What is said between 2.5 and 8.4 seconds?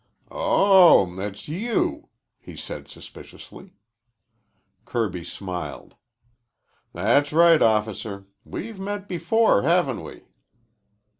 said suspiciously. Kirby smiled. "That's right, officer.